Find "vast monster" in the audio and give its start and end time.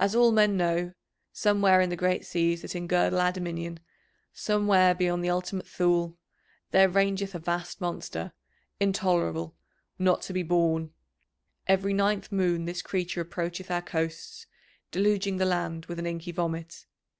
7.38-8.32